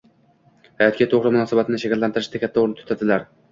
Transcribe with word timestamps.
hayotga 0.83 1.07
to‘g‘ri 1.11 1.33
munosabatni 1.35 1.81
shakllantirishda 1.85 2.43
katta 2.47 2.67
o‘rin 2.67 2.77
tutadilar. 2.83 3.33